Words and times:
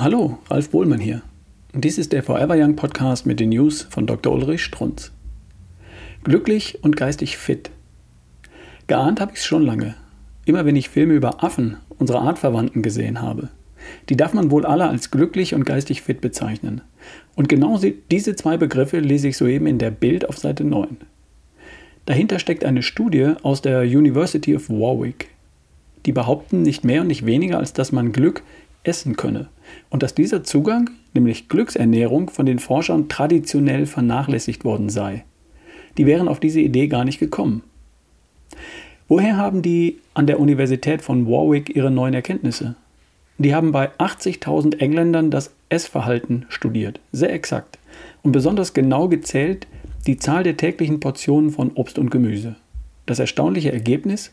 Hallo, 0.00 0.38
Ralf 0.48 0.70
Bohlmann 0.70 1.00
hier. 1.00 1.22
Dies 1.74 1.98
ist 1.98 2.12
der 2.12 2.22
Forever 2.22 2.54
Young 2.56 2.76
Podcast 2.76 3.26
mit 3.26 3.40
den 3.40 3.48
News 3.48 3.82
von 3.82 4.06
Dr. 4.06 4.32
Ulrich 4.32 4.62
Strunz. 4.62 5.10
Glücklich 6.22 6.78
und 6.84 6.96
geistig 6.96 7.36
fit. 7.36 7.72
Geahnt 8.86 9.20
habe 9.20 9.32
ich 9.32 9.40
es 9.40 9.44
schon 9.44 9.66
lange. 9.66 9.96
Immer 10.44 10.64
wenn 10.64 10.76
ich 10.76 10.88
Filme 10.88 11.14
über 11.14 11.42
Affen, 11.42 11.78
unsere 11.98 12.20
Artverwandten, 12.20 12.80
gesehen 12.80 13.20
habe. 13.20 13.48
Die 14.08 14.16
darf 14.16 14.34
man 14.34 14.52
wohl 14.52 14.64
alle 14.64 14.88
als 14.88 15.10
glücklich 15.10 15.52
und 15.56 15.66
geistig 15.66 16.02
fit 16.02 16.20
bezeichnen. 16.20 16.80
Und 17.34 17.48
genau 17.48 17.76
diese 18.12 18.36
zwei 18.36 18.56
Begriffe 18.56 19.00
lese 19.00 19.26
ich 19.26 19.36
soeben 19.36 19.66
in 19.66 19.78
der 19.78 19.90
Bild 19.90 20.28
auf 20.28 20.38
Seite 20.38 20.62
9. 20.62 20.96
Dahinter 22.06 22.38
steckt 22.38 22.64
eine 22.64 22.84
Studie 22.84 23.32
aus 23.42 23.62
der 23.62 23.80
University 23.80 24.54
of 24.54 24.70
Warwick. 24.70 25.30
Die 26.06 26.12
behaupten 26.12 26.62
nicht 26.62 26.84
mehr 26.84 27.00
und 27.00 27.08
nicht 27.08 27.26
weniger, 27.26 27.58
als 27.58 27.72
dass 27.72 27.90
man 27.90 28.12
Glück 28.12 28.44
essen 28.84 29.16
könne 29.16 29.48
und 29.90 30.02
dass 30.02 30.14
dieser 30.14 30.44
Zugang, 30.44 30.90
nämlich 31.14 31.48
Glücksernährung, 31.48 32.30
von 32.30 32.46
den 32.46 32.58
Forschern 32.58 33.08
traditionell 33.08 33.86
vernachlässigt 33.86 34.64
worden 34.64 34.88
sei. 34.88 35.24
Die 35.96 36.06
wären 36.06 36.28
auf 36.28 36.40
diese 36.40 36.60
Idee 36.60 36.88
gar 36.88 37.04
nicht 37.04 37.18
gekommen. 37.18 37.62
Woher 39.08 39.36
haben 39.36 39.62
die 39.62 39.98
an 40.14 40.26
der 40.26 40.38
Universität 40.38 41.02
von 41.02 41.26
Warwick 41.26 41.74
ihre 41.74 41.90
neuen 41.90 42.14
Erkenntnisse? 42.14 42.76
Die 43.38 43.54
haben 43.54 43.72
bei 43.72 43.90
80.000 43.96 44.78
Engländern 44.80 45.30
das 45.30 45.54
Essverhalten 45.68 46.46
studiert, 46.48 47.00
sehr 47.12 47.32
exakt 47.32 47.78
und 48.22 48.32
besonders 48.32 48.74
genau 48.74 49.08
gezählt 49.08 49.66
die 50.06 50.16
Zahl 50.16 50.42
der 50.42 50.56
täglichen 50.56 51.00
Portionen 51.00 51.50
von 51.50 51.72
Obst 51.74 51.98
und 51.98 52.10
Gemüse. 52.10 52.56
Das 53.06 53.18
erstaunliche 53.18 53.72
Ergebnis? 53.72 54.32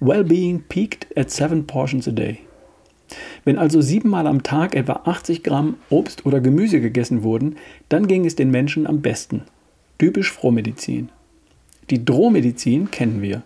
Well-being 0.00 0.64
peaked 0.68 1.06
at 1.16 1.30
seven 1.30 1.66
portions 1.66 2.06
a 2.08 2.10
day. 2.10 2.40
Wenn 3.44 3.58
also 3.58 3.80
siebenmal 3.80 4.26
am 4.26 4.42
Tag 4.42 4.74
etwa 4.74 5.02
80 5.04 5.42
Gramm 5.42 5.76
Obst 5.90 6.26
oder 6.26 6.40
Gemüse 6.40 6.80
gegessen 6.80 7.22
wurden, 7.22 7.56
dann 7.88 8.08
ging 8.08 8.26
es 8.26 8.36
den 8.36 8.50
Menschen 8.50 8.86
am 8.86 9.00
besten. 9.00 9.42
Typisch 9.98 10.32
Frohmedizin. 10.32 11.10
Die 11.90 12.04
Drohmedizin 12.04 12.90
kennen 12.90 13.22
wir. 13.22 13.42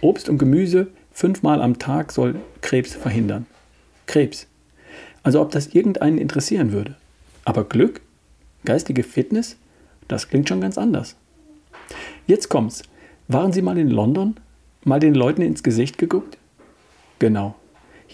Obst 0.00 0.28
und 0.28 0.38
Gemüse 0.38 0.88
fünfmal 1.12 1.60
am 1.60 1.78
Tag 1.78 2.12
soll 2.12 2.36
Krebs 2.62 2.94
verhindern. 2.94 3.46
Krebs. 4.06 4.46
Also 5.22 5.40
ob 5.40 5.50
das 5.50 5.68
irgendeinen 5.68 6.18
interessieren 6.18 6.72
würde. 6.72 6.96
Aber 7.44 7.64
Glück? 7.64 8.00
Geistige 8.64 9.02
Fitness? 9.02 9.56
Das 10.08 10.28
klingt 10.28 10.48
schon 10.48 10.60
ganz 10.60 10.78
anders. 10.78 11.16
Jetzt 12.26 12.48
kommt's. 12.48 12.82
Waren 13.28 13.52
Sie 13.52 13.62
mal 13.62 13.78
in 13.78 13.88
London? 13.88 14.36
Mal 14.84 15.00
den 15.00 15.14
Leuten 15.14 15.42
ins 15.42 15.62
Gesicht 15.62 15.98
geguckt? 15.98 16.38
Genau. 17.18 17.54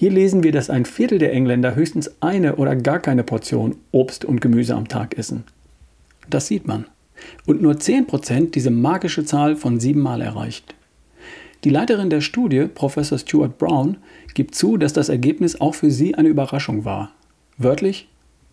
Hier 0.00 0.12
lesen 0.12 0.44
wir, 0.44 0.52
dass 0.52 0.70
ein 0.70 0.84
Viertel 0.84 1.18
der 1.18 1.32
Engländer 1.32 1.74
höchstens 1.74 2.08
eine 2.20 2.54
oder 2.54 2.76
gar 2.76 3.00
keine 3.00 3.24
Portion 3.24 3.74
Obst 3.90 4.24
und 4.24 4.40
Gemüse 4.40 4.76
am 4.76 4.86
Tag 4.86 5.18
essen. 5.18 5.42
Das 6.30 6.46
sieht 6.46 6.68
man. 6.68 6.86
Und 7.46 7.62
nur 7.62 7.72
10% 7.72 8.52
diese 8.52 8.70
magische 8.70 9.24
Zahl 9.24 9.56
von 9.56 9.80
siebenmal 9.80 10.20
erreicht. 10.20 10.76
Die 11.64 11.70
Leiterin 11.70 12.10
der 12.10 12.20
Studie, 12.20 12.68
Professor 12.72 13.18
Stuart 13.18 13.58
Brown, 13.58 13.96
gibt 14.34 14.54
zu, 14.54 14.76
dass 14.76 14.92
das 14.92 15.08
Ergebnis 15.08 15.60
auch 15.60 15.74
für 15.74 15.90
sie 15.90 16.14
eine 16.14 16.28
Überraschung 16.28 16.84
war. 16.84 17.10
Wörtlich, 17.56 18.08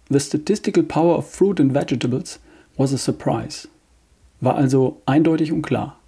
The 0.10 0.20
statistical 0.20 0.82
power 0.82 1.16
of 1.16 1.30
fruit 1.30 1.60
and 1.60 1.76
vegetables 1.76 2.40
was 2.76 2.92
a 2.92 2.98
surprise. 2.98 3.68
War 4.42 4.56
also 4.56 5.00
eindeutig 5.06 5.52
und 5.52 5.62
klar. 5.62 6.00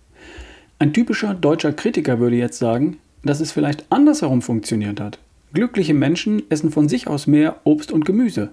Ein 0.79 0.93
typischer 0.93 1.35
deutscher 1.35 1.73
Kritiker 1.73 2.17
würde 2.19 2.37
jetzt 2.37 2.57
sagen, 2.57 2.97
dass 3.23 3.39
es 3.39 3.51
vielleicht 3.51 3.85
andersherum 3.91 4.41
funktioniert 4.41 4.99
hat. 4.99 5.19
Glückliche 5.57 5.95
Menschen 5.95 6.43
essen 6.51 6.69
von 6.69 6.87
sich 6.87 7.07
aus 7.07 7.25
mehr 7.25 7.61
Obst 7.63 7.91
und 7.91 8.05
Gemüse. 8.05 8.51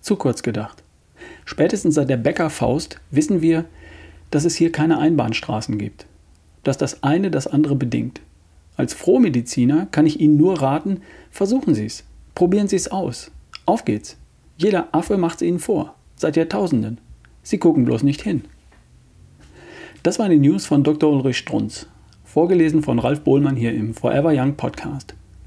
Zu 0.00 0.16
kurz 0.16 0.42
gedacht. 0.42 0.82
Spätestens 1.44 1.94
seit 1.94 2.10
der 2.10 2.16
Bäckerfaust 2.16 3.00
wissen 3.12 3.42
wir, 3.42 3.64
dass 4.32 4.44
es 4.44 4.56
hier 4.56 4.72
keine 4.72 4.98
Einbahnstraßen 4.98 5.78
gibt. 5.78 6.06
Dass 6.64 6.78
das 6.78 7.04
eine 7.04 7.30
das 7.30 7.46
andere 7.46 7.76
bedingt. 7.76 8.22
Als 8.76 8.92
Frohmediziner 8.92 9.86
kann 9.92 10.04
ich 10.04 10.18
Ihnen 10.18 10.36
nur 10.36 10.60
raten, 10.60 11.02
versuchen 11.30 11.76
Sie 11.76 11.86
es. 11.86 12.02
Probieren 12.34 12.66
Sie 12.66 12.74
es 12.74 12.90
aus. 12.90 13.30
Auf 13.64 13.84
geht's. 13.84 14.16
Jeder 14.56 14.88
Affe 14.90 15.18
macht 15.18 15.36
es 15.36 15.46
Ihnen 15.46 15.60
vor. 15.60 15.94
Seit 16.16 16.34
Jahrtausenden. 16.34 16.98
Sie 17.44 17.58
gucken 17.58 17.84
bloß 17.84 18.02
nicht 18.02 18.22
hin. 18.22 18.42
Das 20.02 20.18
waren 20.18 20.32
die 20.32 20.38
News 20.38 20.66
von 20.66 20.82
Dr. 20.82 21.08
Ulrich 21.08 21.38
Strunz. 21.38 21.86
Vorgelesen 22.24 22.82
von 22.82 22.98
Ralf 22.98 23.20
Bohlmann 23.20 23.54
hier 23.54 23.72
im 23.72 23.94
Forever 23.94 24.32
Young 24.34 24.56
Podcast. 24.56 25.14